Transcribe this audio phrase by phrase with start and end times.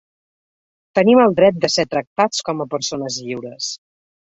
[1.01, 3.75] Tenim el dret de ser tractats com a persones lliures.